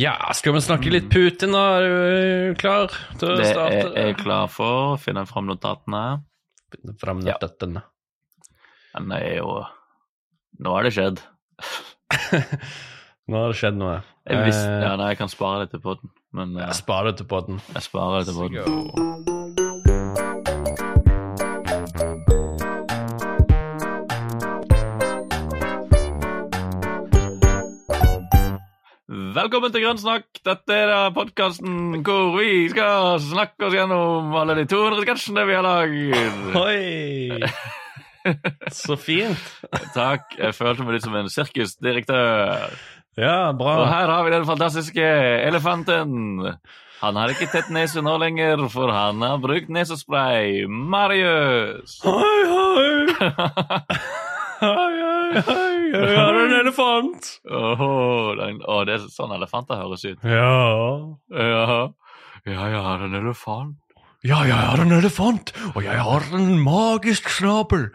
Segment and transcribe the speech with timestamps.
[0.00, 1.62] Ja, skal vi snakke litt Putin, da?
[1.78, 1.82] Er
[2.52, 2.88] du klar
[3.20, 3.90] til å starte?
[3.92, 4.96] Det er jeg klar for.
[5.02, 6.22] Finne fram notatene.
[6.72, 7.34] Finne Fram Ja.
[7.36, 7.82] notatene.
[8.94, 9.66] Men det er jo
[10.62, 11.20] Nå har det skjedd.
[13.28, 14.02] Nå har det skjedd noe.
[14.28, 17.10] Jeg, visste, Eh, ja, nei, jeg kan spare det til poden, men eh, jeg sparer
[17.10, 17.60] det til poden.
[17.74, 19.31] jeg sparer det til podden.
[29.42, 30.38] Velkommen til Grønnsnakk.
[30.46, 35.66] Dette er podkasten hvor vi skal snakke oss gjennom alle de 200 sketsjene vi har
[35.66, 36.54] lagd.
[36.60, 37.48] Oi!
[38.84, 39.42] Så fint.
[39.96, 40.36] Takk.
[40.38, 42.78] Jeg følte meg litt som en sirkusdirektør.
[43.18, 43.74] Ja, bra.
[43.82, 45.10] Og her har vi den fantastiske
[45.50, 46.46] elefanten.
[47.02, 50.68] Han har ikke tett nese nå lenger, for han har brukt nesespray.
[50.70, 51.98] Marius!
[52.06, 53.98] Hei, hei!
[54.62, 55.78] Hei, hei, hei!
[55.90, 57.28] Jeg har en elefant.
[57.50, 60.20] Åh, oh, oh, det er sånn elefanter høres ut.
[60.22, 60.52] Ja.
[61.34, 61.88] Ja,
[62.46, 63.74] ja jeg har en elefant.
[64.22, 67.88] Ja, jeg har en elefant, og jeg har en magisk snabel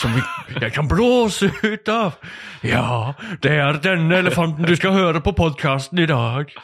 [0.00, 0.16] som
[0.56, 2.16] jeg kan blåse ut av.
[2.64, 3.12] Ja,
[3.44, 6.56] det er denne elefanten du skal høre på podkasten i dag.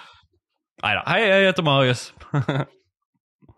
[0.81, 1.05] Neida.
[1.13, 2.09] Hei, jeg heter Marius.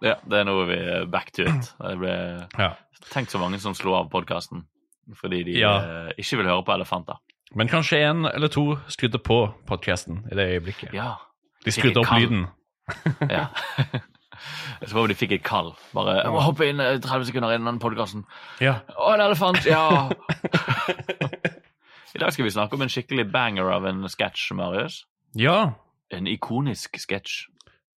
[0.05, 0.77] Ja, det er noe vi
[1.09, 1.71] back to it.
[1.79, 2.15] Det ble
[2.59, 2.75] Ja.
[3.15, 4.67] tenkt så mange som slo av podkasten
[5.21, 5.75] fordi de Ja.
[6.07, 7.21] eh, ikke vil høre på elefanter.
[7.55, 10.93] Men kanskje en eller to skrudde på podkasten i det øyeblikket.
[10.95, 11.13] Ja.
[11.65, 12.47] De skrudde opp Ikke lyden.
[13.31, 13.47] ja.
[14.85, 15.71] Så håper de fikk et kall.
[15.95, 18.25] Bare jeg må hoppe inn eh, 30 sekunder innen podkasten.
[18.61, 18.81] Ja.
[18.99, 19.63] Å, en elefant!
[19.65, 20.11] Ja!
[22.15, 25.03] I dag skal vi snakke om en skikkelig banger av en sketsj, Marius.
[25.39, 25.73] ja.
[26.13, 27.47] En ikonisk sketsj.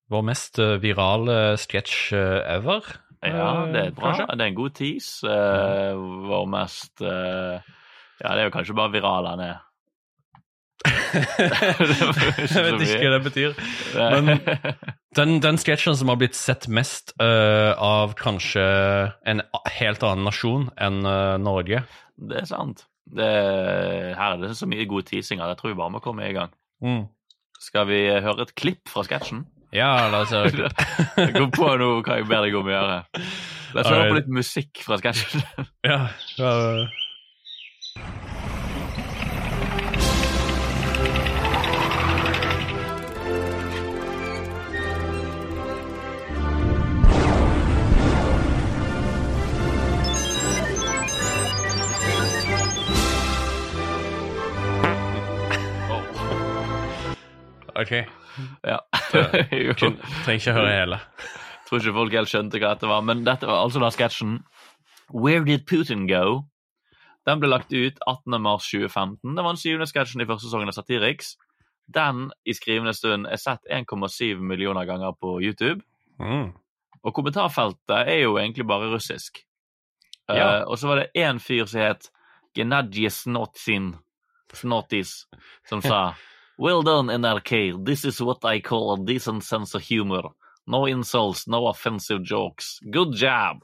[0.10, 2.86] Vår mest eh, virale sketsj eh, ever.
[3.26, 4.12] Ja, det er bra.
[4.12, 4.28] Kanskje?
[4.38, 5.28] Det er en god tease.
[5.28, 7.58] Uh, vår mest uh,
[8.22, 9.64] Ja, det er jo kanskje bare viral han er.
[10.88, 13.58] jeg vet ikke hva det betyr.
[13.98, 14.42] Men-
[15.18, 18.62] Den, den sketsjen som har blitt sett mest uh, av kanskje
[19.26, 19.42] en
[19.80, 21.80] helt annen nasjon enn uh, Norge.
[22.22, 22.84] Det er sant.
[23.10, 23.26] Det,
[24.20, 25.50] her er det så mye gode teasinger.
[25.50, 26.54] Jeg tror vi bare må komme i gang.
[27.58, 29.42] Skal vi høre et klipp fra sketsjen?
[29.76, 30.86] Ja, la oss høre klipp.
[31.36, 33.02] Kom på nå hva jeg ber deg om å gjøre.
[33.76, 35.44] La oss høre på litt musikk fra sketsjen.
[35.88, 36.08] Ja,
[36.40, 36.54] ja.
[57.78, 57.92] OK.
[58.64, 58.80] Ja.
[59.80, 61.00] Kun, trenger ikke høre hele.
[61.68, 64.40] Tror ikke folk helt skjønte hva dette var, men dette var altså da sketsjen
[65.12, 66.44] Where Did Putin Go?
[67.28, 68.38] Den ble lagt ut 18.
[68.40, 69.36] mars 2015.
[69.36, 71.36] Det var den syvende sketsjen i første sesongen av Satiriks.
[71.88, 75.82] Den i skrivende stund er sett 1,7 millioner ganger på YouTube.
[76.20, 76.54] Mm.
[77.04, 79.44] Og kommentarfeltet er jo egentlig bare russisk.
[80.28, 80.64] Ja.
[80.64, 82.10] Uh, og så var det én fyr som het
[82.56, 83.94] Gennadij Snotsin,
[84.54, 85.28] Snotis,
[85.68, 86.16] som sa
[86.58, 87.86] Well done, NRK.
[87.86, 90.24] This is what I call a decent sense of humor.
[90.66, 92.80] No insults, no offensive jokes.
[92.92, 93.64] Good job!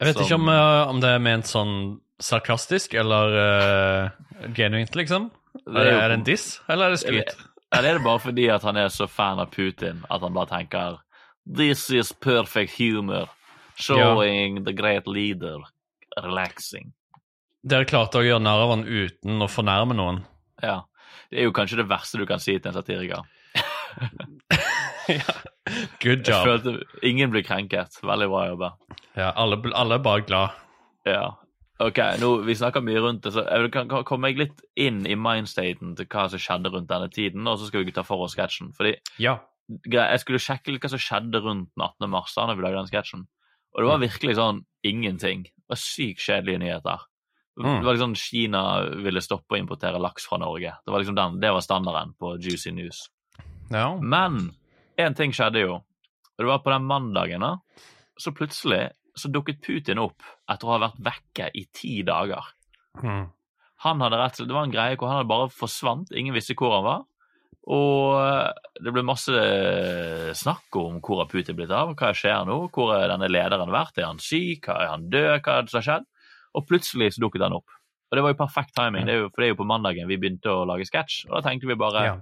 [0.00, 4.10] Jeg vet Som- ikke om, eh, om det er ment sånn sarkastisk eller uh,
[4.54, 5.30] genuint, liksom.
[5.66, 7.36] Er det, er det en diss, eller er det skryt?
[7.72, 10.50] Eller er det bare fordi at han er så fan av Putin at han bare
[10.50, 10.98] tenker
[11.46, 13.28] This is perfect humor.
[13.76, 15.58] Showing the great leader.
[16.16, 16.92] Relaxing.
[17.64, 20.20] Dere klarte å gjøre narr av han uten å fornærme noen.
[20.62, 20.82] Ja.
[21.32, 23.22] Det er jo kanskje det verste du kan si til en satiriker.
[25.08, 25.34] ja.
[26.02, 26.44] Good Jeg job.
[26.44, 26.74] følte
[27.08, 27.96] Ingen blir krenket.
[28.04, 28.68] Veldig bra jobba.
[29.16, 30.58] Ja, alle, alle er bare glad.
[31.08, 31.30] Ja.
[31.82, 35.00] Ok, nå, Vi snakker mye rundt det, så jeg vil kan komme meg litt inn
[35.08, 38.22] i mindstaten til hva som skjedde rundt denne tiden, og så skal vi ta for
[38.26, 38.74] oss sketsjen.
[38.76, 39.38] Fordi Ja.
[39.88, 42.10] Jeg skulle sjekke litt hva som skjedde rundt den 18.
[42.12, 43.24] mars da når vi lagde den sketsjen.
[43.72, 45.44] Og det var virkelig sånn ingenting.
[45.48, 47.06] Det var sykt kjedelige nyheter.
[47.60, 47.78] Mm.
[47.78, 48.62] Det var liksom Kina
[49.04, 50.72] ville stoppe å importere laks fra Norge.
[50.84, 53.04] Det var liksom den, det var standarden på Juicy News.
[53.70, 53.90] ja.
[54.00, 54.54] Men
[54.96, 55.76] én ting skjedde jo.
[56.32, 57.84] Og det var på den mandagen, da.
[58.16, 62.46] Så plutselig så dukket Putin opp etter å ha vært vekke i ti dager.
[63.02, 63.26] Mm.
[63.84, 66.12] Han hadde rett, Det var en greie hvor han hadde bare forsvant.
[66.16, 67.02] Ingen visste hvor han var.
[67.62, 69.42] Og det ble masse
[70.38, 74.00] snakk om hvor har Putin blitt av, hva skjer nå, hvor er denne lederen vært,
[74.00, 76.08] er han syk, er han død, hva er det som har skjedd?
[76.58, 77.72] Og plutselig så dukket han opp.
[78.12, 80.18] Og det var jo perfekt timing, det jo, for det er jo på mandagen vi
[80.20, 81.30] begynte å lage sketsj.
[81.30, 82.14] Og da tenkte vi bare ja.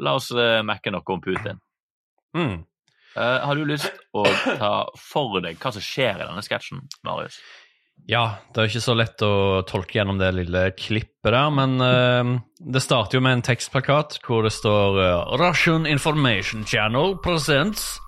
[0.00, 1.60] la oss uh, mekke noe om Putin.
[2.32, 2.54] Mm.
[3.12, 7.36] Uh, har du lyst å ta for deg hva som skjer i denne sketsjen, Marius?
[8.08, 12.32] Ja, det er ikke så lett å tolke gjennom det lille klippet der, men uh,
[12.64, 15.02] det starter jo med en tekstplakat hvor det står
[15.36, 17.98] Russian Information Channel presents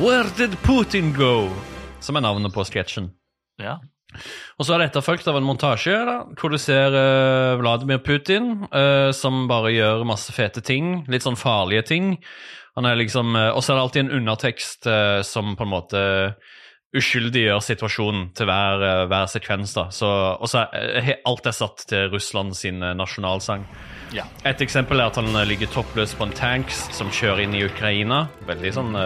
[0.00, 1.46] Where did Putin go?
[2.00, 3.10] Som er navnet på sketsjen.
[3.60, 3.78] Ja.
[4.58, 8.66] Og så er det etterfulgt av en montasje da, hvor du ser uh, Vladimir Putin
[8.68, 12.14] uh, som bare gjør masse fete ting, litt sånn farlige ting.
[12.78, 14.90] Han er liksom, uh, Og så er det alltid en undertekst
[15.26, 16.02] som på en måte
[16.90, 19.76] uskyldiggjør situasjonen til hver, hver sekvens.
[19.76, 19.84] da.
[19.94, 23.62] Så, og så er alt er satt til Russland sin nasjonalsang.
[24.12, 24.24] ja.
[24.42, 28.24] Et eksempel er at han ligger toppløs på en tanks som kjører inn i Ukraina.
[28.50, 28.98] Veldig sånn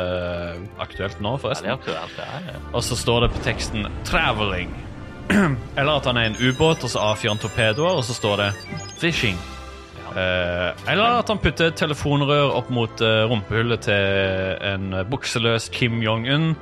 [0.80, 1.74] aktuelt nå, forresten.
[1.76, 2.58] Aktuelt, det er.
[2.72, 4.72] Og så står det på teksten 'traveling'.
[5.78, 8.52] Eller at han er en ubåt, og så avfyrer han torpedoer, og så står det
[9.00, 9.53] 'fishing'.
[10.14, 16.52] Eh, eller at han putter telefonrør opp mot eh, rumpehullet til en bukseløs Kim Jong-un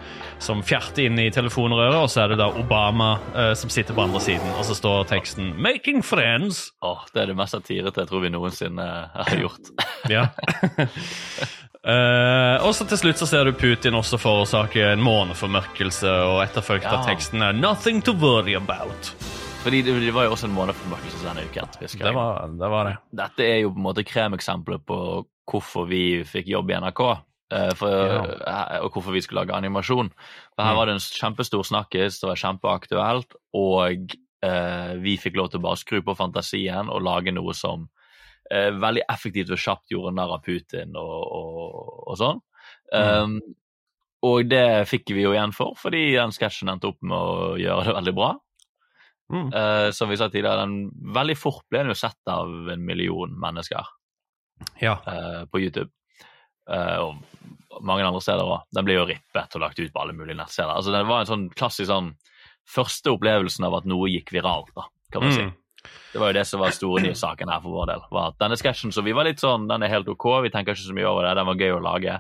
[0.43, 4.02] som fjerter inn i telefonrøret, og så er det da Obama eh, som sitter på
[4.06, 6.70] andre siden, og så står teksten 'Making friends'.
[6.82, 9.72] Åh, det er det mest satirete jeg tror vi noensinne har gjort.
[10.10, 10.26] Ja.
[11.82, 16.87] Eh, og så til slutt så ser du Putin også forårsake en måneformørkelse, og etterfulgt
[16.87, 17.06] av Ja.
[17.14, 19.41] teksten er 'Nothing to worry about'.
[19.62, 21.68] Fordi det, det var jo også en måneformørkelse denne uken.
[21.80, 22.70] husker Det var det.
[22.72, 22.94] Var det.
[23.20, 24.96] Dette er jo på en måte kremeksempelet på
[25.52, 27.02] hvorfor vi fikk jobb i NRK.
[27.52, 28.80] eh, For, ja.
[28.82, 30.10] Og hvorfor vi skulle lage animasjon.
[30.56, 30.76] For Her Mm.
[30.80, 35.66] var det en kjempestor snakkis, det var kjempeaktuelt, og eh, vi fikk lov til å
[35.68, 37.88] bare skru på fantasien og lage noe som
[38.50, 42.40] eh, veldig effektivt og kjapt gjorde narr av Putin og, og, og sånn.
[42.92, 43.38] Um,
[44.22, 47.84] og det fikk vi jo igjen for, fordi den sketsjen endte opp med å gjøre
[47.88, 48.32] det veldig bra.
[49.32, 49.49] Mm.
[49.56, 53.32] Eh, som vi sa tidligere, den veldig fort ble den jo sett av en million
[53.40, 53.88] mennesker
[54.82, 54.99] Ja.
[55.06, 55.90] uh, på YouTube.
[56.70, 58.69] Uh, og mange andre steder òg.
[58.76, 60.75] Den ble jo rippet og lagt ut på alle mulige nettsteder.
[60.76, 62.12] Altså, det var en sånn klassisk sånn
[62.69, 65.49] første opplevelsen av at noe gikk viralt, da, kan man si.
[65.49, 65.56] Mm.
[66.12, 68.05] Det var jo det som var store nye saken her for vår del.
[68.14, 70.76] var at Denne sketsjen så vi var litt sånn, den er helt ok, vi tenker
[70.76, 72.19] ikke så mye over det, den var gøy å lage.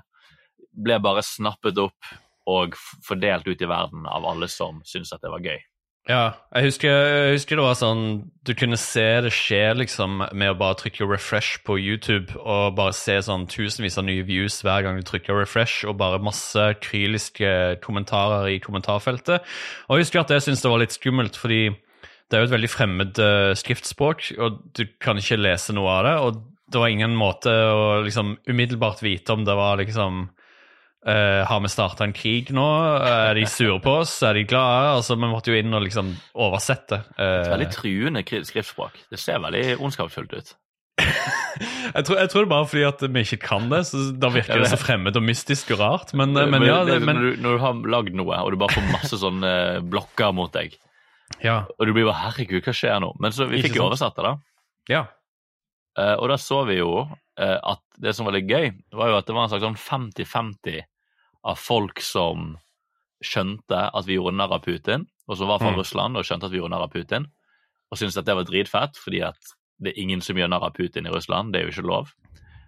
[0.72, 2.10] Ble bare snappet opp
[2.50, 2.74] og
[3.06, 5.60] fordelt ut i verden av alle som syntes at det var gøy.
[6.10, 6.32] Ja.
[6.50, 8.02] Jeg husker, jeg husker det var sånn
[8.42, 12.94] Du kunne se det skje liksom med å bare trykke refresh på YouTube og bare
[12.96, 17.78] se sånn tusenvis av nye views hver gang du trykker refresh, og bare masse kryliske
[17.84, 19.46] kommentarer i kommentarfeltet.
[19.86, 22.56] Og jeg husker at jeg syntes det var litt skummelt, fordi det er jo et
[22.56, 26.14] veldig fremmed eh, skriftspråk, og du kan ikke lese noe av det.
[26.24, 30.24] Og det var ingen måte å liksom umiddelbart vite om det var liksom
[31.06, 32.64] eh, Har vi starta en krig nå?
[33.06, 34.14] Er de sure på oss?
[34.22, 34.96] Er de glade?
[34.98, 37.02] Altså, Vi måtte jo inn og liksom oversette.
[37.18, 38.98] eh, Veldig truende skriftspråk.
[39.10, 40.54] Det ser veldig ondskapsfullt ut.
[41.02, 44.28] jeg, tror, jeg tror det er bare fordi at vi ikke kan det, så da
[44.32, 46.12] virker det så fremmed og mystisk og rart.
[46.14, 48.76] Men, eh, men ja, det, når, du, når du har lagd noe, og du bare
[48.76, 49.52] får masse sånne
[49.88, 50.76] blokker mot deg,
[51.40, 54.18] ja, og du blir bare 'herregud, hva skjer nå?' Men så vi fikk jo oversatt
[54.20, 54.34] det, da.
[54.92, 55.02] ja.
[55.92, 57.02] Uh, og da så vi jo
[57.36, 59.76] eh, at det som var litt gøy, var jo at det var en slags sånn
[59.76, 60.84] 50-50
[61.44, 62.56] av folk som
[63.22, 65.78] skjønte at vi gjorde narr av Putin, og som var fra Mm.
[65.78, 67.26] Russland og skjønte at vi gjorde narr av Putin,
[67.90, 69.38] og syntes at det var dritfett, fordi at
[69.80, 72.12] det er ingen som gjør narr av Putin i Russland, det er jo ikke lov.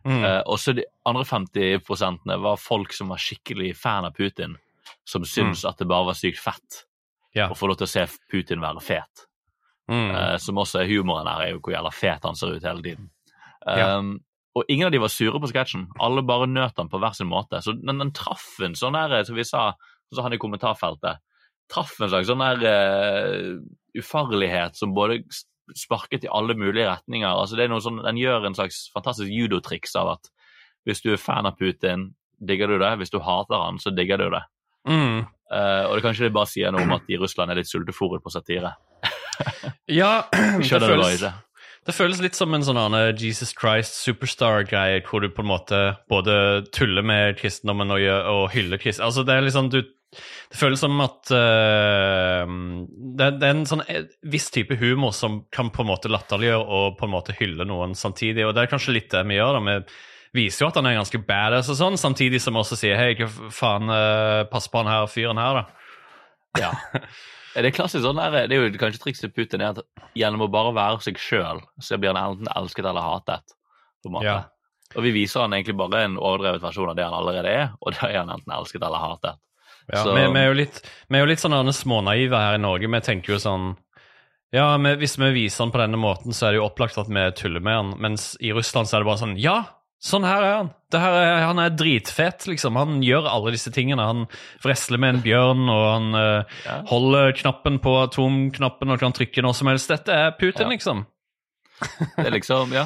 [0.04, 0.22] Mm.
[0.24, 4.56] Uh, og så de andre 50 prosentene var folk som var skikkelig fan av Putin,
[5.04, 6.84] som syntes at det bare var sykt fett
[7.34, 7.48] Ja.
[7.48, 9.26] å få lov til å se Putin være fet.
[9.88, 10.10] Mm.
[10.14, 12.82] Eh, som også er humoren her, er jo hvor jævla fet han ser ut hele
[12.82, 13.10] tiden.
[13.66, 13.98] Ja.
[14.54, 15.88] Og ingen av de var sure på sketsjen.
[16.02, 17.58] Alle bare nøt den på hver sin måte.
[17.64, 19.72] Så den, den traff en sånn der, som vi sa,
[20.14, 21.22] så han i kommentarfeltet,
[21.72, 23.56] traff en slags sånn der uh,
[23.98, 25.22] ufarlighet som både
[25.74, 27.26] sparket i alle mulige retninger.
[27.29, 30.31] Altså det er noe sånn, Den gjør en slags fantastisk judotriks av at
[30.84, 32.93] hvis du er fan av Putin, digger du det.
[33.00, 34.43] Hvis du hater han, så digger du det.
[34.86, 35.24] Mm.
[35.50, 37.70] Uh, og det kanskje det bare sier noe om at de i Russland er litt
[37.70, 38.74] sultefòret på satire.
[39.90, 41.26] Ja, det Skjønner hva føles?
[41.84, 42.81] Det føles litt som en sånn
[43.20, 48.00] Jesus Christ superstar-greie, hvor du på en måte både tuller med kristendommen og,
[48.31, 49.05] og hyller kristen...
[49.05, 49.82] Altså, det er liksom du
[50.14, 52.46] Det føles som at uh,
[53.19, 56.64] det, det er en sånn eh, viss type humor som kan på en måte latterliggjøre
[56.79, 59.58] og på en måte hylle noen samtidig, og det er kanskje litt det vi gjør.
[59.58, 59.79] da,
[60.31, 63.00] Vi viser jo at han er ganske badass og sånn, samtidig som vi også sier
[63.00, 65.64] hei, hva faen, eh, pass på han her fyren her, da.
[66.62, 66.72] Ja.
[67.55, 70.51] Det er klassisk sånn der, det er jo kanskje trikset Putin er at gjennom å
[70.51, 73.55] bare være seg sjøl, så blir han enten elsket eller hatet.
[74.03, 74.27] på en måte.
[74.27, 74.43] Ja.
[74.96, 77.94] Og vi viser han egentlig bare en overdrevet versjon av det han allerede er, og
[77.96, 79.39] da er han enten elsket eller hatet.
[79.93, 82.63] Ja, Så- vi, vi, er jo litt, vi er jo litt sånn smånaive her i
[82.63, 82.89] Norge.
[82.91, 83.77] Vi tenker jo sånn
[84.55, 87.08] Ja, men hvis vi viser han på denne måten, så er det jo opplagt at
[87.08, 87.94] vi tuller med han.
[87.99, 89.65] Mens i Russland så er det bare sånn Ja,
[90.05, 90.69] Sånn her er han.
[90.93, 92.77] Det her er, han er dritfet, liksom.
[92.77, 94.05] Han gjør alle disse tingene.
[94.05, 94.27] Han
[94.65, 96.75] wrestler med en bjørn, og han uh, Ja.
[96.91, 99.89] holder knappen på atomknappen og kan trykke når som helst.
[99.94, 100.75] Dette er Putin, Ja.
[100.77, 101.06] liksom.
[102.19, 102.84] Det er liksom, ja.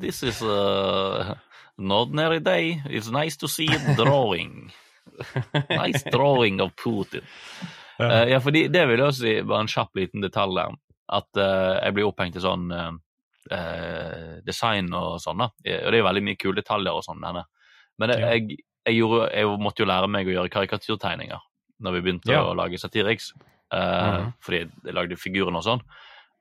[0.00, 1.32] This is uh,
[1.78, 2.76] an ordinary day.
[2.86, 4.70] It's nice to see a drawing.
[5.70, 7.22] Nice drawing of Putin.
[7.98, 8.10] Ja.
[8.10, 10.72] Eh, ja, fordi det vil jeg også si, bare en kjapp liten detalj der,
[11.14, 12.64] at eh, jeg blir opphengt i sånn
[13.50, 15.44] eh, eh, design og sånn, da.
[15.44, 17.20] Og det er jo veldig mye kule detaljer og sånn.
[17.98, 21.38] Men jeg, jeg, jeg, gjorde, jeg måtte jo lære meg å gjøre karikaturtegninger
[21.80, 22.42] når vi begynte Ja.
[22.44, 23.32] å lage Satiriks.
[23.72, 24.32] eh, Mhm.
[24.40, 25.80] Fordi jeg lagde figurene og sånn.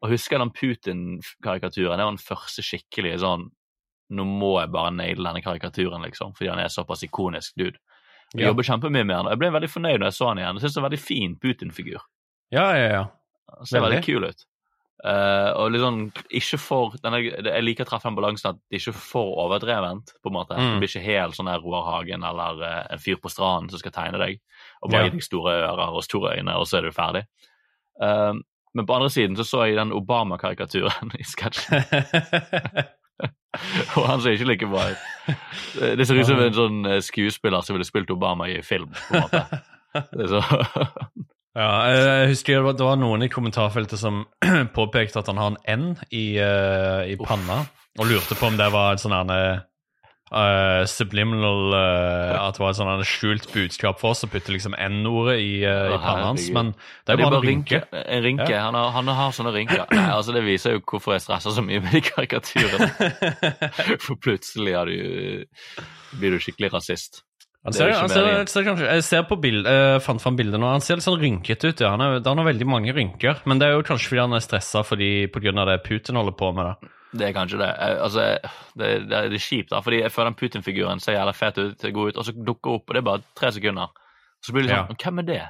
[0.04, 1.98] Og husker jeg den Putin-karikaturen.
[1.98, 3.50] Det var den første skikkelige sånn
[4.14, 7.80] Nå må jeg bare naile denne karikaturen, liksom, fordi han er såpass ikonisk dude.
[8.36, 8.48] Jeg Ja.
[8.52, 10.54] jobber kjempemye med han, jeg ble veldig fornøyd når jeg så han igjen.
[10.54, 12.02] Jeg synes det er en veldig fin Putin-figur.
[12.52, 13.04] Ja, ja, ja.
[13.58, 14.04] Han ser Veldig.
[14.04, 14.46] veldig kul ut.
[15.04, 15.98] Eh, og sånn,
[16.32, 19.34] ikke for den er, Jeg liker å treffe den balansen at det ikke er for
[19.44, 20.14] overdrevent.
[20.24, 20.56] på en måte.
[20.56, 20.78] Mm.
[20.78, 23.92] Det blir ikke helt sånn Roar Hagen eller uh, en fyr på stranden som skal
[23.92, 24.40] tegne deg
[24.82, 25.10] og bare Ja.
[25.10, 27.24] gi deg store ører og store øyne, og så er du ferdig.
[28.00, 28.34] Uh,
[28.74, 31.84] men på andre siden så så jeg den Obama-karikaturen i sketsjen,
[33.98, 34.98] og han ser ikke like bra ut.
[36.00, 39.28] Det ser ut som en sånn skuespiller som ville spilt Obama i film, på en
[39.28, 39.44] måte.
[40.16, 40.42] Det er så
[41.54, 44.24] Ja, jeg husker det var, det var noen i kommentarfeltet som
[44.78, 47.62] påpekte at han har en N i, uh, i panna,
[48.00, 49.62] og lurte på om det var en sånn uh,
[50.90, 55.36] subliminal uh, At det var et sånn skjult budskap for oss å putte liksom N-ordet
[55.44, 57.82] i, uh, i panna hans, men det er Det bare en rynke.
[58.02, 58.56] En rynke.
[58.58, 59.86] Han, har, han har sånne rynker.
[59.94, 62.90] Nei, altså Det viser jo hvorfor jeg stresser så mye med de karikaturene.
[64.08, 65.46] For plutselig du,
[66.18, 67.22] blir du skikkelig rasist.
[67.63, 70.60] Han er ser, han ser, ser kanskje, jeg ser på bild, uh, fant fram bildet
[70.60, 71.84] nå, han ser litt sånn rynkete ut.
[71.86, 71.93] Ja.
[71.93, 74.43] Han, er, han har veldig mange rynker, men det er jo kanskje fordi han er
[74.43, 76.74] stressa av det Putin holder på med.
[76.74, 76.91] det.
[77.13, 77.70] Det er kanskje det.
[77.77, 78.25] Jeg, Altså,
[78.75, 81.88] det, det, er- det kjipt, da, fordi jeg føler den Putin-figuren ser jævlig fet ut,
[81.93, 83.96] god ut, og så dukker opp, og det er bare tre sekunder.
[84.43, 85.00] Så blir det sånn Ja.
[85.05, 85.41] Hvem er det?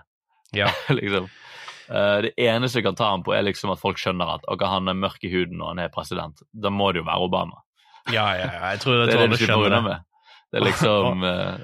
[0.53, 0.69] Ja.
[0.99, 1.29] liksom.
[1.89, 4.69] Uh, det eneste jeg kan ta ham på, er liksom at folk skjønner at okay,
[4.69, 6.45] han er mørk i huden og han er president.
[6.53, 7.63] Da må det jo være Obama.
[8.11, 10.09] Ja, ja, ja, jeg tror, Det er det du skjønner unna med.
[10.51, 11.63] Det er liksom eh,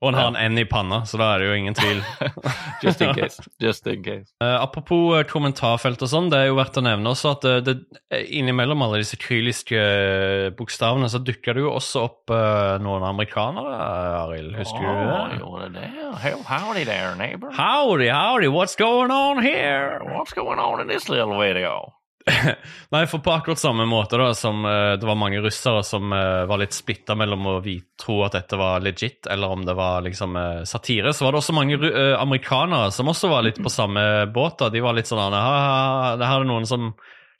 [0.00, 2.02] Og han har en N i panna, så da er det jo ingen tvil.
[2.84, 3.42] Just in case.
[3.62, 4.28] Just in case.
[4.42, 7.60] Uh, apropos eh, kommentarfelt og sånn, det er jo verdt å nevne også at eh,
[7.64, 12.76] det, det, innimellom alle disse kyliske eh, bokstavene, så dukker det jo også opp uh,
[12.82, 13.76] noen amerikanere,
[14.22, 14.56] Arild.
[14.60, 15.40] Husker du det?
[15.40, 15.90] gjorde det?
[16.22, 17.50] How- Howdy there, neighbor.
[17.52, 20.00] Howdy, howdy, what's going on here?
[20.04, 21.94] What's going on in this little video?
[22.90, 26.44] Nei, for på akkurat samme måte da, som uh, det var mange russere som uh,
[26.50, 27.56] var litt splitta mellom å
[28.02, 31.42] tro at dette var legit, eller om det var liksom uh, satire, så var det
[31.42, 31.78] også mange
[32.18, 34.58] amerikanere som også var litt på samme båt.
[34.58, 34.70] da.
[34.74, 36.94] De var litt sånn «Ha, ha, ha, det her er noen som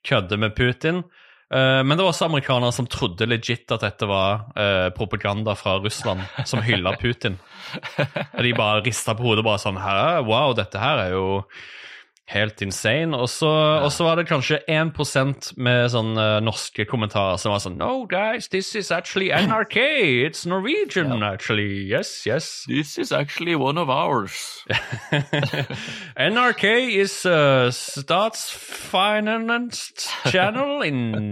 [0.07, 1.03] kødder med Putin.
[1.47, 4.49] Men det var også amerikanere som trodde legit at dette var
[4.97, 7.37] propaganda fra Russland, som hylla Putin.
[8.37, 9.79] Og de bare rista på hodet bare sånn
[10.27, 11.27] wow, dette her er jo
[12.27, 13.17] helt insane.
[13.17, 14.05] Og så, ja.
[14.05, 18.75] var det kanskje 1% med sånn eh, norske kommentarer som var sånn No, guys, this
[18.75, 19.77] is actually NRK.
[20.27, 21.85] It's Norwegian, actually.
[21.87, 22.65] Yes, yes.
[22.69, 24.65] This is actually one of ours.
[26.19, 26.65] NRK
[26.99, 31.31] is a statsfinanced channel in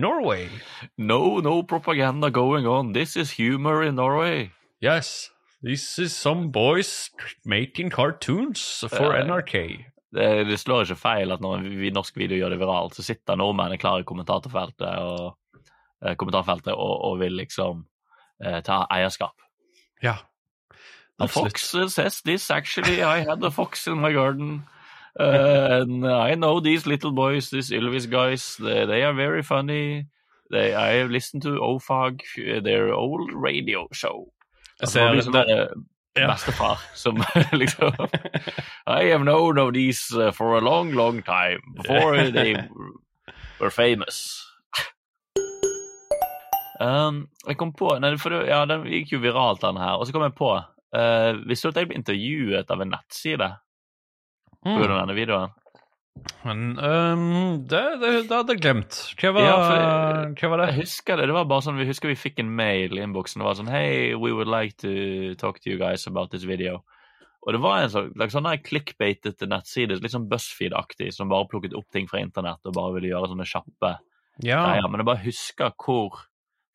[0.00, 0.48] Norway.
[0.96, 2.92] No, no propaganda going on.
[2.92, 4.52] This is humor in Norway.
[4.80, 5.28] Yes.
[5.62, 7.10] This is some boys
[7.44, 9.84] making cartoons for uh, NRK.
[10.10, 13.38] Det, det slår ikke feil at når vi norsk video gjør det viralt, så sitter
[13.38, 15.36] nordmennene klare i kommentarfeltet og,
[16.02, 17.84] eh, kommentarfeltet og, og vil liksom
[18.42, 19.36] eh, ta eierskap.
[20.02, 20.16] Ja.
[21.20, 23.02] The fox says this actually.
[23.02, 24.62] I had a fox in my garden.
[25.18, 28.56] Uh, and I know these little boys, these Ylvis guys.
[28.56, 30.06] They, they are very funny.
[30.50, 32.22] They, I have listened to OFAG,
[32.64, 34.32] their old radio show.
[34.80, 35.80] Jeg Altså, ser, sånn der, eh,
[36.14, 36.26] Ja.
[36.26, 37.92] bestefar som liksom
[38.86, 41.60] I have known of these uh, for a long, long time.
[41.76, 42.56] Before they
[43.60, 44.46] were famous.
[46.80, 50.00] Um, jeg kom på nei, for Ja, den gikk jo viralt, den her.
[50.00, 53.50] Og så kom jeg på uh, Visste du at jeg ble intervjuet av en nettside
[54.66, 54.76] mm.
[54.76, 55.54] av denne videoen?
[56.44, 58.96] Men um, det, det, det hadde jeg glemt.
[59.20, 60.66] Hva var, Ja, for- hva var det?
[60.72, 61.26] Jeg husker det.
[61.30, 63.40] det var bare sånn, Vi husker vi fikk en mail i innboksen.
[63.40, 66.82] Det var sånn Hey, we would like to talk to you guys about this video.
[67.46, 71.72] Og det var en sånn, like, der clickbaitete nettside, litt sånn BuzzFeed-aktig, som bare plukket
[71.78, 73.94] opp ting fra internett og bare ville gjøre sånne kjappe
[74.44, 74.60] Ja.
[74.66, 74.88] greier.
[74.90, 76.10] Men jeg bare husker hvor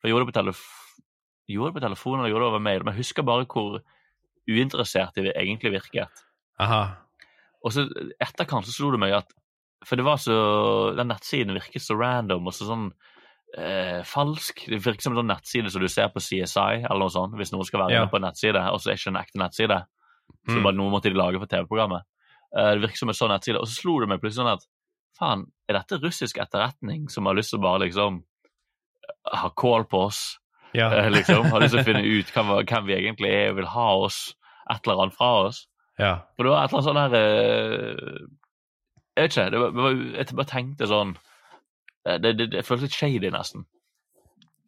[0.00, 0.64] For jeg gjorde det på, telef
[1.48, 3.80] gjorde det på telefonen eller gjorde det over mail, men jeg husker bare hvor
[4.48, 6.24] uinteressert de egentlig virket.
[6.60, 6.96] Aha.
[7.66, 7.84] Og så
[8.22, 9.32] etterkant så slo det meg at
[9.86, 10.34] For det var så
[10.96, 12.86] Den nettsiden virket så random og så sånn
[13.56, 14.64] eh, falsk.
[14.70, 17.52] Det virker som en sånn nettside som du ser på CSI, eller noe sånt, hvis
[17.54, 18.00] noen skal være Ja.
[18.02, 19.78] inne på en nettside, og så er det ikke en ekte nettside.
[20.48, 20.62] Så Mm.
[20.64, 22.02] bare noe måtte de lage for TV-programmet.
[22.56, 23.56] Eh, det virker som en sånn nettside.
[23.60, 24.64] Og så slo det meg plutselig sånn at
[25.18, 28.22] faen, er dette russisk etterretning som har lyst til å bare liksom
[29.32, 30.38] ha kål på oss?
[30.74, 30.90] Ja.
[30.92, 33.66] Eh, liksom, Har lyst til å finne ut hvem, hvem vi egentlig er og vil
[33.72, 34.34] ha oss,
[34.70, 35.66] et eller annet fra oss?
[35.98, 36.14] Ja.
[36.36, 38.26] For det var et eller annet sånn her eh,
[39.16, 39.46] Jeg vet ikke.
[39.54, 43.30] Det var, det var, jeg bare tenkte sånn eh, Det, det, det føltes litt shady,
[43.32, 43.64] nesten.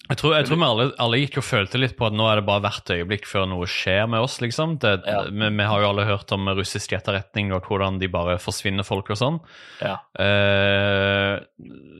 [0.08, 2.38] Jeg tror, jeg tror vi alle, alle gikk og følte litt på at nå er
[2.40, 4.78] det bare hvert øyeblikk før noe skjer med oss, liksom.
[4.80, 5.18] Det, Ja.
[5.28, 9.11] vi, vi har jo alle hørt om russisk etterretning og hvordan de bare forsvinner folk
[9.12, 9.37] og sånn.
[9.85, 9.99] Ja.
[10.16, 11.35] Uh,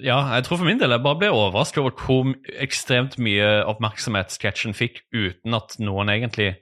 [0.00, 2.32] ja, jeg tror for min del jeg bare ble overrasket over hvor
[2.64, 6.54] ekstremt mye oppmerksomhet sketsjen fikk uten at noen egentlig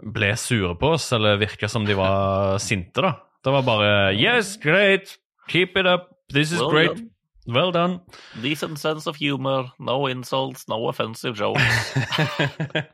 [0.00, 3.14] ble sure på oss, eller virka som de var sinte, da.
[3.44, 5.16] Det var bare Yes, great!
[5.48, 6.08] Keep it up!
[6.32, 6.94] This is Well great!
[6.94, 7.08] done.
[7.46, 8.00] Well done!
[8.40, 11.94] Decent sense of humor, no insults, no offensive jokes.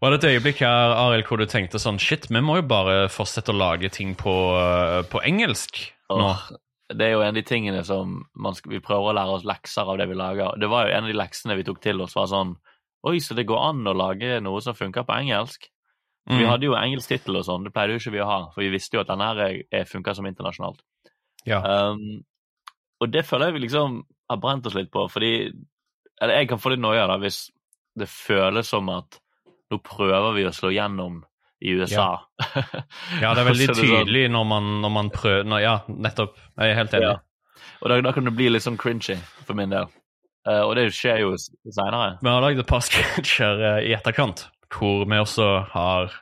[0.00, 3.06] Var det et øyeblikk her, Arild, hvor du tenkte sånn Shit, vi må jo bare
[3.12, 5.80] fortsette å lage ting på, eh, på engelsk
[6.12, 6.26] nå?
[6.34, 6.42] Oh,
[6.92, 9.46] det er jo en av de tingene som man skal, vi prøver å lære oss
[9.48, 10.52] lekser av det vi lager.
[10.60, 12.54] Det var jo en av de leksene vi tok til oss, var sånn
[13.06, 15.68] Oi, så det går an å lage noe som funker på engelsk?
[16.28, 16.48] Vi Mm.
[16.50, 18.70] hadde jo engelsk tittel og sånn, det pleide jo ikke vi å ha, for vi
[18.70, 20.80] visste jo at denne her er- er- som internasjonalt.
[21.46, 21.60] Ja.
[21.62, 22.24] Um,
[23.00, 25.52] og det føler jeg vi liksom har brent oss litt på, fordi
[26.20, 27.50] Eller jeg kan få litt noia da, hvis
[27.96, 29.18] det føles som at
[29.70, 31.22] nå prøver vi å slå gjennom
[31.62, 32.22] i USA.
[33.20, 36.34] Ja, det er veldig sånn- tydelig når man, når man prøver når, Ja, nettopp.
[36.58, 37.02] Jeg er helt enig.
[37.02, 37.16] Ja.
[37.82, 39.86] Og da, da kan det bli litt sånn cringy for min del.
[40.48, 42.18] Uh, og det skjer jo seinere.
[42.22, 46.14] Vi har lagd et par sketsjer uh, i etterkant hvor vi også har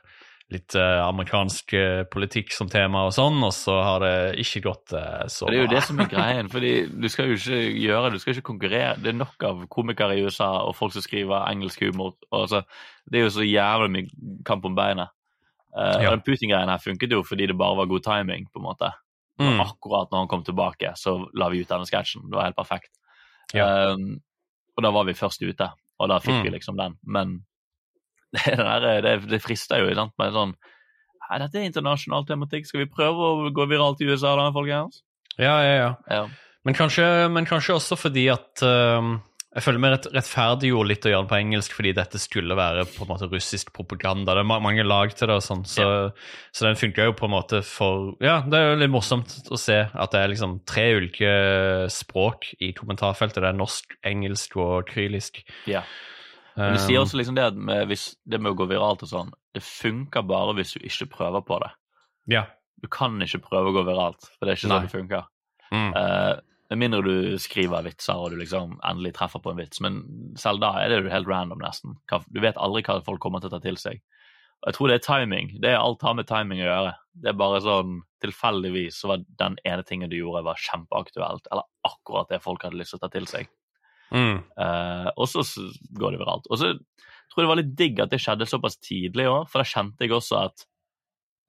[0.53, 4.11] litt eh, amerikansk eh, politikk som tema og sånn, og så har det
[4.43, 5.51] ikke gått eh, så bra.
[5.51, 8.35] det er jo det som er greien, fordi du skal jo ikke gjøre Du skal
[8.35, 8.91] ikke konkurrere.
[9.01, 12.13] Det er nok av komikere i USA og folk som skriver engelsk humor.
[12.29, 12.61] Og altså,
[13.09, 15.09] det er jo så jævlig mye kamp om beinet.
[15.75, 16.11] Uh, Ja.
[16.11, 18.91] Og den Putin-greien her funket jo fordi det bare var god timing, på en måte.
[19.41, 19.57] Mm.
[19.65, 22.29] Akkurat når han kom tilbake, så la vi ut denne sketsjen.
[22.29, 22.93] Det var helt perfekt.
[23.51, 23.91] Ja.
[23.91, 24.21] Um,
[24.77, 25.67] og da var vi først ute,
[25.99, 26.43] og da fikk Mm.
[26.45, 26.95] vi liksom den.
[27.03, 27.33] Men
[28.35, 30.55] det, der, det, det frister jo, iblant med sånn
[31.25, 32.67] Nei, dette er internasjonal tematikk.
[32.69, 34.99] Skal vi prøve å gå viralt i USA da, folkens?
[35.39, 35.87] Ja, ja, ja.
[36.05, 36.25] Ja.
[36.65, 39.15] Men kanskje, men kanskje også fordi at uh,
[39.55, 42.85] Jeg føler meg rett, rettferdiggjorde litt å gjøre det på engelsk fordi dette skulle være
[42.91, 44.35] på en måte russisk propaganda.
[44.35, 45.85] Det er mange lag til det og sånn, så,
[46.51, 49.59] så den funka jo på en måte for Ja, det er jo litt morsomt å
[49.61, 51.37] se at det er liksom tre ulike
[51.93, 53.41] språk i kommentarfeltet.
[53.41, 55.41] Det er norsk, engelsk og krylisk.
[55.71, 55.87] ja.
[56.55, 59.03] Men de sier Um, også liksom det at med, hvis, det med å gå viralt
[59.03, 61.71] og sånn, det funker bare hvis du ikke prøver på det.
[62.31, 62.45] Ja.
[62.81, 64.77] Du kan ikke prøve å gå viralt, for det er ikke Nei.
[64.77, 65.25] sånn det funker.
[65.71, 65.89] Mm.
[65.99, 66.33] Eh,
[66.71, 69.81] Med mindre du skriver vitser og du liksom endelig treffer på en vits.
[69.85, 69.99] Men
[70.39, 71.93] selv da er det jo helt random, nesten.
[72.33, 74.01] Du vet aldri hva folk kommer til å ta til seg.
[74.63, 75.51] Og jeg tror det er timing.
[75.61, 76.95] Det er Alt har med timing å gjøre.
[77.21, 81.45] Det er bare sånn tilfeldigvis så var den ene tingen du gjorde, var kjempeaktuelt.
[81.51, 83.51] Eller akkurat det folk hadde lyst til å ta til seg.
[84.13, 84.37] Mm.
[84.59, 85.41] Uh, og så
[85.97, 86.47] går det viralt.
[86.49, 89.61] Og så tror jeg det var litt digg at det skjedde såpass tidlig òg, for
[89.61, 90.65] da kjente jeg også at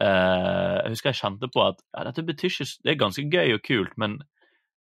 [0.03, 3.55] uh, Jeg husker jeg kjente på at ja, dette betyr ikke Det er ganske gøy
[3.59, 4.19] og kult, men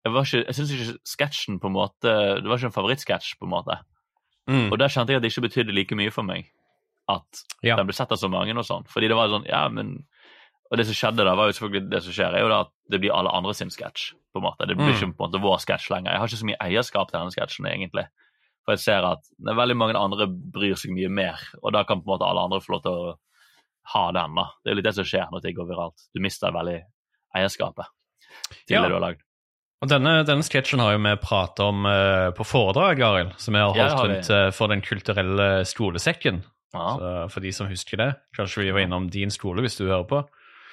[0.07, 3.35] jeg, var ikke, jeg syns ikke sketsjen på en måte Det var ikke en favorittsketsj,
[3.39, 3.79] på en måte.
[4.49, 4.71] Mm.
[4.73, 6.49] Og der kjente jeg at det ikke betydde like mye for meg
[7.09, 7.77] at Ja.
[7.77, 8.85] den ble sett av så mange og sånn.
[8.89, 10.07] Fordi det var sånn Ja, men
[10.71, 12.71] Og det som skjedde da, var jo selvfølgelig det som skjer, er jo da at
[12.93, 14.67] det blir alle andre sin sketsj, på en måte.
[14.69, 14.97] Det blir Mm.
[14.97, 16.13] ikke på en måte vår sketsj lenger.
[16.13, 18.05] Jeg har ikke så mye eierskap til denne sketsjen, egentlig.
[18.67, 22.05] For jeg ser at veldig mange andre bryr seg mye mer, og da kan på
[22.05, 23.15] en måte alle andre få lov til å
[23.95, 24.35] ha den.
[24.35, 24.45] da.
[24.63, 26.05] Det er jo litt det som skjer når ting går viralt.
[26.15, 26.83] Du mister veldig
[27.37, 27.87] eierskapet
[28.67, 28.83] til Ja.
[28.83, 29.23] det du har lagd.
[29.81, 33.61] Og denne, denne sketsjen har jo vi pratet om uh, på foredrag, Arild, som vi
[33.61, 36.45] har Ja, holdt har rundt uh, for Den kulturelle skolesekken.
[36.75, 38.17] Ja, Så for de som husker det.
[38.37, 40.29] Kanskje vi var innom din skole, hvis du hører på.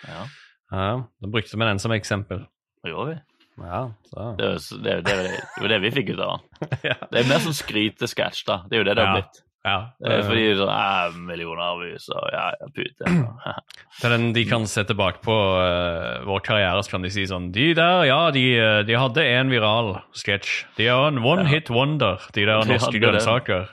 [0.08, 0.26] Ja.
[0.72, 0.90] Ja,
[1.22, 2.44] Da brukte vi den som eksempel.
[2.84, 3.18] Det gjorde vi.
[3.64, 3.82] Ja,
[4.12, 4.36] så.
[4.36, 6.78] Det er jo det, det, det, det var det vi fikk ut av den.
[6.92, 6.96] ja.
[7.12, 8.58] Det er mer sånn skrytesketsj, da.
[8.68, 9.20] Det er jo det det har Ja.
[9.22, 9.42] blitt.
[9.66, 9.78] ja.
[10.04, 13.14] Det fordi sånn eh, Millioner av views og ja, ja, pute.
[14.04, 17.48] Er den de kan se tilbake på uh, vår karriere, så kan de si sånn
[17.56, 20.66] De der, ja, de, eh, de hadde en viral sketsj.
[20.78, 23.02] De er en one hit wonder, de der norske det.
[23.06, 23.70] grønnsaker.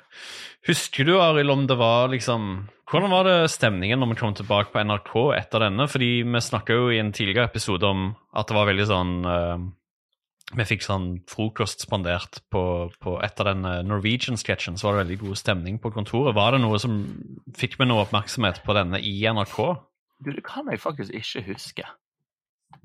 [0.68, 4.68] Husker du, Arild, om det var liksom Hvordan var det stemningen når vi kom tilbake
[4.68, 5.86] på NRK etter denne?
[5.88, 9.62] Fordi vi snakka jo i en tidligere episode om at det var veldig sånn uh,
[10.58, 12.64] Vi fikk sånn frokost spandert på,
[13.00, 16.36] på etter den eh, Norwegian-sketsjen, så var det veldig god stemning på kontoret.
[16.36, 16.98] Var det noe som
[17.56, 19.56] Fikk vi noe oppmerksomhet på denne i NRK?
[20.20, 21.88] Du, det kan jeg faktisk ikke huske.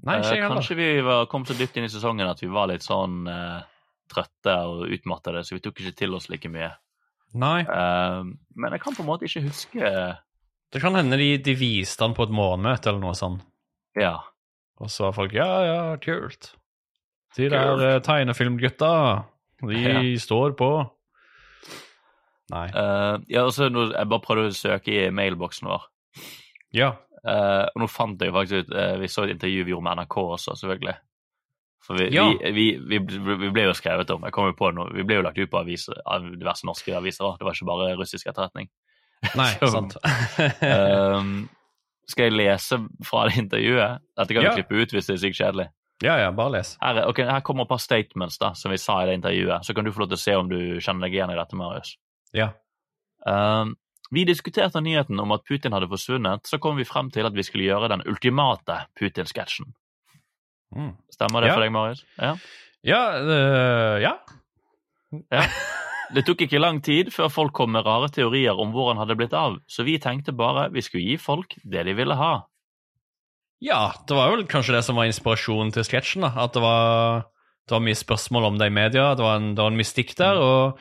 [0.08, 0.48] Nei, ikke Eh, jeg.
[0.56, 3.60] Kanskje vi var, kom så dypt inn i sesongen at vi var litt sånn uh,
[4.08, 6.72] trøtte og utmattede, så vi tok ikke til oss like mye.
[7.36, 7.60] Nei.
[7.64, 8.22] Eh,
[8.56, 9.90] men jeg kan på en måte ikke huske
[10.72, 13.44] Det kan hende de, de viste han på et morgenmøte eller noe sånt.
[14.00, 14.16] Ja.
[14.80, 16.52] Og så var folk ja, ja, kult.
[17.38, 18.92] De der uh, tegnefilmgutta,
[19.64, 20.02] de Ja.
[20.20, 20.70] står på.
[22.54, 22.68] Nei.
[22.72, 25.88] Uh, ja, også, nå, jeg bare prøvde å søke i mailboksen vår.
[26.76, 26.94] Ja.
[27.28, 29.84] Uh, og nå fant jeg jo faktisk ut eh, Vi så et intervju vi gjorde
[29.88, 30.94] med NRK også, selvfølgelig.
[31.88, 32.26] For vi, Ja.
[32.54, 34.22] vi, vi, vi, vi ble jo skrevet om.
[34.28, 34.90] Jeg kom jo på noe.
[34.94, 37.38] Vi ble jo lagt ut på aviser, av diverse norske aviser òg.
[37.40, 38.68] Det var ikke bare russisk etterretning.
[39.40, 39.96] Nei, Så- sant.
[40.62, 41.50] Um,
[42.08, 44.04] skal jeg lese fra det intervjuet?
[44.20, 44.56] Dette kan vi Ja.
[44.60, 45.68] klippe ut hvis det er sykt kjedelig.
[46.04, 46.76] ja, ja, bare les.
[46.82, 49.66] Her, okay, her kommer et par statements da, som vi sa i det intervjuet.
[49.66, 51.56] Så kan du få lov til å se om du kjenner deg igjen i dette,
[51.58, 51.96] Marius.
[52.34, 52.52] Ja.
[53.26, 53.76] Um,
[54.12, 57.44] vi diskuterte nyheten om at Putin hadde forsvunnet, så kom vi frem til at vi
[57.44, 59.74] skulle gjøre den ultimate Putin-sketsjen.
[60.76, 60.94] Mm.
[61.14, 61.54] Stemmer det Ja.
[61.56, 62.04] for deg, Marius?
[62.20, 62.36] Ja.
[62.84, 64.14] Ja, øh, ja.
[66.14, 69.16] Det tok ikke lang tid før folk kom med rare teorier om hvor han hadde
[69.20, 72.34] blitt av, så vi tenkte bare vi skulle gi folk det de ville ha.
[73.64, 76.22] Ja, det var vel kanskje det som var inspirasjonen til sketsjen.
[76.28, 77.26] da, At det var,
[77.68, 80.14] det var mye spørsmål om det i media, det var en, det var en mystikk
[80.20, 80.38] der.
[80.38, 80.80] og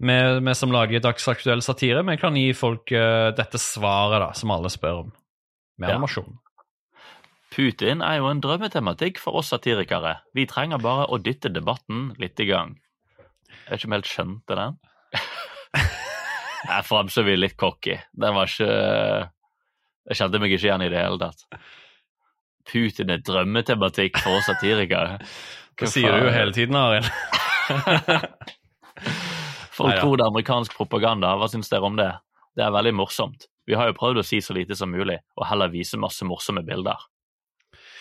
[0.00, 4.50] vi, vi som lager dagsaktuell satire, vi kan gi folk uh, dette svaret da, som
[4.50, 5.12] alle spør om.
[5.78, 5.94] Med Ja.
[5.98, 6.38] animasjon.
[7.54, 10.16] Putin er jo en drømmetematikk for oss satirikere.
[10.34, 12.74] Vi trenger bare å dytte debatten litt i gang.
[13.46, 14.80] Jeg vet ikke om jeg helt skjønte den.
[16.64, 17.98] Jeg framstår litt cocky.
[18.16, 18.68] Den var ikke
[20.08, 21.44] Jeg kjente meg ikke igjen i det hele tatt.
[22.64, 25.18] Putin er drømmetematikk for oss satirikere.
[25.78, 27.08] Det sier du jo hele tiden, Arild.
[29.74, 31.32] Folk tror det er amerikansk propaganda.
[31.34, 32.12] Hva syns dere om det?
[32.54, 33.48] Det er veldig morsomt.
[33.66, 36.62] Vi har jo prøvd å si så lite som mulig, og heller vise masse morsomme
[36.62, 37.02] bilder.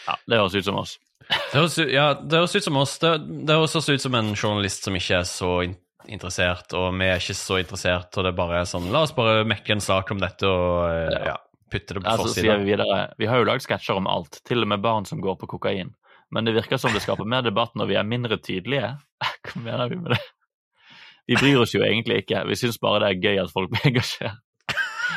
[0.07, 0.97] Ja, Det høres ut som oss.
[1.29, 2.97] Det høres, ja, det høres ut som oss.
[2.99, 3.13] Det,
[3.47, 5.77] det høres også ut som en journalist som ikke er så in
[6.11, 9.45] interessert, og vi er ikke så interessert, og det er bare sånn La oss bare
[9.47, 11.37] mekke en sak om dette og eh, ja,
[11.71, 12.57] putte det på Ja, så sier forsida.
[12.59, 15.37] vi videre Vi har jo lagd sketsjer om alt, til og med barn som går
[15.41, 15.93] på kokain.
[16.33, 18.95] Men det virker som det skaper mer debatt når vi er mindre tydelige.
[19.47, 20.21] Hva mener vi med det?
[21.29, 22.43] Vi bryr oss jo egentlig ikke.
[22.49, 24.41] Vi syns bare det er gøy at folk blir engasjert.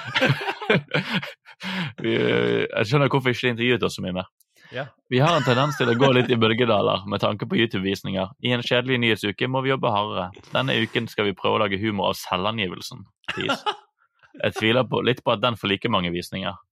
[2.05, 4.29] vi, jeg skjønner hvorfor ikke de intervjuet oss så mye mer.
[4.75, 4.87] Ja.
[5.09, 8.33] Vi har en tendens til å gå litt i bølgedaler med tanke på YouTube-visninger.
[8.43, 10.31] I en kjedelig nyhetsuke må vi jobbe hardere.
[10.53, 13.05] Denne uken skal vi prøve å lage humor av selvangivelsen.
[13.35, 13.63] Tis.
[14.37, 16.57] Jeg tviler på, litt på at den får like mange visninger.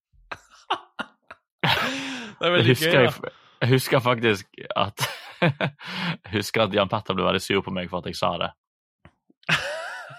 [1.64, 3.30] Det er Jeg veldig gøy, da.
[3.62, 5.04] jeg husker faktisk at
[5.44, 8.50] Jeg husker at Jan Petter ble veldig sur på meg for at jeg sa det.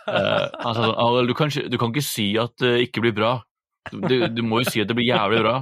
[0.06, 3.36] Uh, han sa sånn Arild, du, du kan ikke si at det ikke blir bra.
[3.92, 5.58] Du, du må jo si at det blir jævlig bra.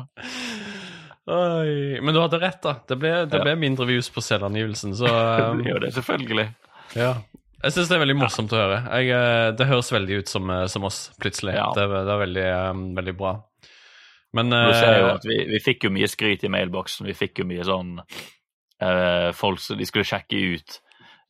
[1.23, 2.75] Oi, men du hadde rett, da.
[2.87, 5.07] Det ble, det ble mindre views på selvangivelsen, så
[5.53, 6.49] um, det, selvfølgelig.
[6.99, 7.13] ja.
[7.63, 8.77] Jeg syns det er veldig morsomt å høre.
[8.91, 11.53] Jeg, eh, det høres veldig ut som, eh, som oss, plutselig.
[11.55, 11.69] Ja.
[11.71, 13.37] Det, det er veldig, um, veldig bra.
[14.35, 17.07] Men uh, vi, vi fikk jo mye skryt i mailboksen.
[17.07, 20.75] Vi fikk jo mye sånn uh, Folk som de skulle sjekke ut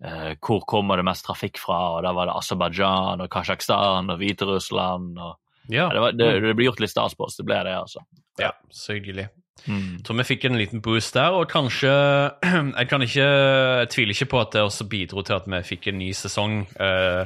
[0.07, 4.23] uh, hvor kommer det mest trafikk fra, og da var det Aserbajdsjan og Kasjokstan og
[4.23, 5.35] Hviterussland og
[5.69, 7.77] ja, ja, det, var, det, det ble gjort litt stas på oss, det ble det,
[7.77, 8.01] altså.
[8.41, 9.29] ja, så hyggelig.
[9.65, 10.01] Mm.
[10.05, 11.91] Så vi fikk en liten boost der, og kanskje
[12.79, 15.87] Jeg kan ikke Jeg tviler ikke på at det også bidro til at vi fikk
[15.87, 16.65] en ny sesong.
[16.79, 17.25] Uh,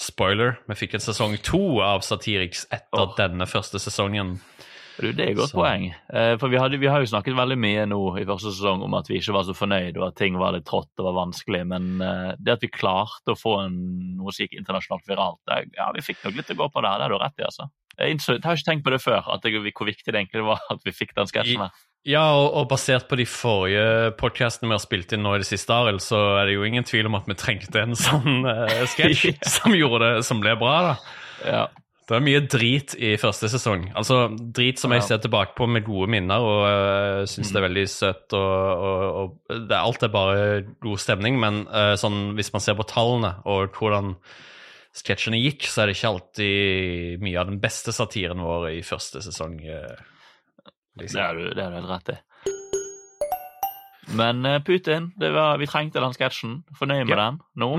[0.00, 3.14] spoiler, vi fikk en sesong to av Satiriks etter oh.
[3.18, 4.38] denne første sesongen.
[5.00, 5.86] Du, det er et godt Så- poeng.
[6.12, 8.94] Eh, for vi, hadde, vi har jo snakket veldig mye nå i første sesong om
[8.98, 11.62] at vi ikke var så fornøyd, og at ting var litt trått og var vanskelig.
[11.72, 13.76] Men eh, det at vi klarte å få en,
[14.20, 16.98] noe som gikk internasjonalt viralt, det, ja, vi fikk nok litt å gå på der.
[17.00, 17.70] Det har du rett i, altså.
[18.00, 20.60] Jeg, innså, jeg har ikke tenkt på det før, det, hvor viktig det egentlig var
[20.72, 21.86] at vi fikk den sketsjen her.
[22.08, 25.48] Ja, og, og basert på de forrige podcastene vi har spilt inn nå i det
[25.50, 28.72] siste, Arild, så er det jo ingen tvil om at vi trengte en sånn uh,
[28.88, 30.94] sketsj som gjorde det, som ble bra, da.
[31.44, 31.66] Ja.
[32.10, 33.84] Det er mye drit i første sesong.
[33.94, 37.66] Altså drit som jeg ser tilbake på med gode minner, og uh, syns det er
[37.68, 38.34] veldig søtt.
[38.34, 39.04] Og, og,
[39.54, 40.48] og det, alt er bare
[40.82, 44.16] god stemning, men uh, sånn, hvis man ser på tallene og hvordan
[44.98, 49.22] sketsjene gikk, så er det ikke alltid mye av den beste satiren vår i første
[49.22, 49.60] sesong.
[49.62, 50.66] Uh,
[50.98, 51.14] liksom.
[51.54, 52.20] det har du helt rett i.
[54.10, 56.60] Men eh, Putin, det var, vi trengte den sketsjen.
[56.78, 57.30] Fornøyd med Ja.
[57.30, 57.70] den nå.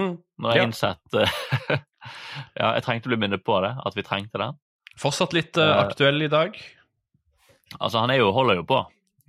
[0.41, 0.67] Nå har jeg Ja.
[0.69, 1.35] innsett eh,
[2.59, 4.57] Ja, jeg trengte å bli minnet på det, at vi trengte den.
[4.99, 6.57] Fortsatt litt Eh, aktuell i dag.
[7.79, 8.79] Altså, han er jo, holder jo på.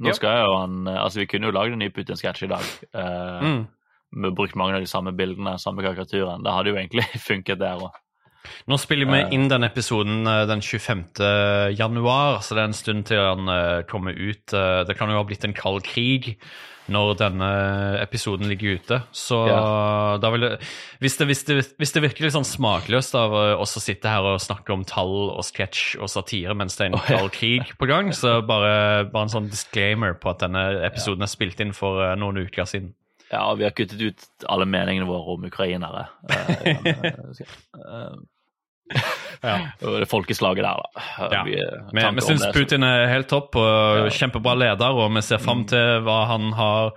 [0.03, 2.65] Nå skal jo han Altså, vi kunne jo lagd en ny Putin-sketsj i dag.
[2.97, 3.63] Uh, Mm.
[4.13, 6.43] Vi har brukt mange av de samme bildene, samme karikaturen.
[6.45, 7.95] Det hadde jo egentlig funket der òg.
[8.71, 11.05] Nå spiller vi inn den episoden eh, den 25.
[11.79, 14.53] januar, så det er en stund til han eh, kommer ut.
[14.53, 16.37] Eh, Det kan jo ha blitt en kald krig
[16.91, 17.49] når denne
[18.03, 18.99] episoden ligger ute.
[19.15, 20.51] Så da vil det
[21.03, 24.11] hvis, det hvis, det hvis det virker litt sånn smakløst av eh, oss å sitte
[24.11, 27.05] her og snakke om tall og sketsj og satire mens det er en ja.
[27.07, 31.33] kald krig på gang, så bare, bare en sånn disclaimer på at denne episoden er
[31.33, 32.93] spilt inn for eh, noen uker siden.
[33.33, 36.05] Ja, vi har kuttet ut alle meningene våre om ukrainere.
[36.29, 36.67] Eh,
[37.09, 38.17] eh,
[39.43, 39.73] Ja.
[40.07, 41.03] folkeslaget der, da.
[41.33, 41.43] Ja.
[41.43, 41.57] Vi,
[41.93, 46.05] Vi, vi syns Putin er helt topp og kjempebra leder, og vi ser fram til
[46.07, 46.93] hva han har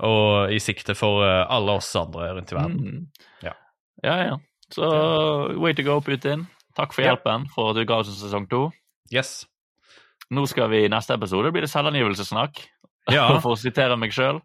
[0.00, 2.80] og i sikte for eh, alle oss andre rundt i verden.
[2.80, 3.06] Mm.
[3.44, 3.52] Ja.
[4.04, 4.36] ja, ja.
[4.72, 4.88] Så
[5.60, 6.46] way to go, Putin.
[6.78, 8.70] Takk for hjelpen for at du ga oss en sesong to.
[9.12, 9.42] Yes.
[10.30, 12.62] Nå skal vi i neste episode blir det selvangivelsessnakk.
[13.10, 13.26] Ja.
[13.42, 14.36] For å sitere meg sjøl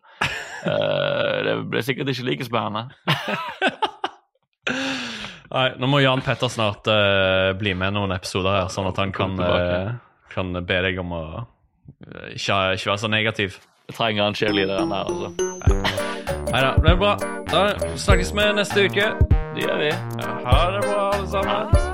[0.63, 2.88] Det blir sikkert ikke like spennende.
[5.51, 9.13] Nei, nå må Jan Petter snart uh, bli med noen episoder her, sånn at han
[9.15, 9.93] kan, uh,
[10.34, 13.60] kan be deg om å uh, ikke, ikke være så negativ.
[13.86, 15.86] Jeg trenger han cheerleader den der, altså.
[16.49, 17.15] Nei da, det er bra.
[17.51, 17.65] Da
[17.99, 19.10] snakkes vi neste uke.
[19.55, 19.91] Det gjør vi.
[20.45, 21.85] Ha det bra, alle sammen.